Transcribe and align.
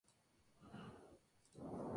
Su 0.59 0.67
edad 0.67 0.83
es 1.53 1.61
milenaria. 1.61 1.87